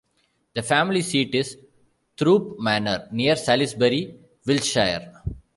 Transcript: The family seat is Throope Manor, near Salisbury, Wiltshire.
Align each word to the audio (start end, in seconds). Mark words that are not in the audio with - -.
The 0.55 0.63
family 0.63 1.03
seat 1.03 1.35
is 1.35 1.57
Throope 2.17 2.57
Manor, 2.57 3.07
near 3.11 3.35
Salisbury, 3.35 4.15
Wiltshire. 4.47 5.21